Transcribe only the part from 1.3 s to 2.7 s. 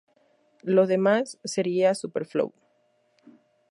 sería superfluo.